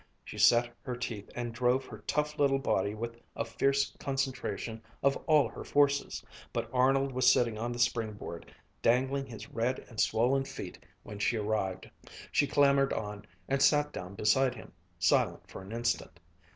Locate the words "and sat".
13.47-13.93